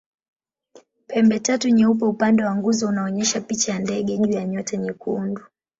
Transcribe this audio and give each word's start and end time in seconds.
Pembetatu 1.07 1.69
nyeupe 1.69 2.05
upande 2.05 2.43
wa 2.43 2.55
nguzo 2.55 2.87
unaonyesha 2.87 3.41
picha 3.41 3.71
ya 3.73 3.79
ndege 3.79 4.17
juu 4.17 4.31
ya 4.31 4.45
nyota 4.45 4.77
nyekundu. 4.77 5.41